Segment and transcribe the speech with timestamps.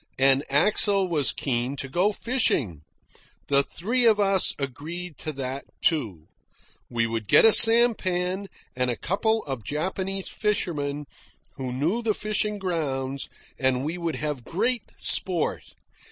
[0.17, 2.81] And Axel was keen to go fishing.
[3.49, 6.25] The three of us agreed to that, too.
[6.89, 11.05] We would get a sampan, and a couple of Japanese fishermen
[11.57, 13.29] who knew the fishing grounds,
[13.59, 15.65] and we would have great sport.